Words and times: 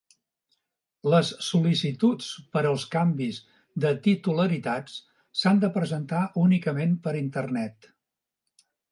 Les 1.13 1.27
sol·licituds 1.47 2.29
per 2.55 2.63
als 2.69 2.85
canvis 2.95 3.37
de 3.85 3.91
titularitat 4.07 4.89
s'han 5.41 5.61
de 5.65 5.69
presentar 5.75 6.23
únicament 6.45 6.97
per 7.05 7.13
Internet. 7.21 7.89